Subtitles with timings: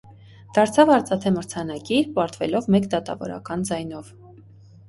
[0.57, 4.11] Դարձավ արծաթե մրցանակիր՝ պարտվելով մեկ դատավորական ձայնով։